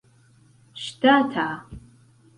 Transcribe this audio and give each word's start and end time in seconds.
ŝtata 0.85 1.47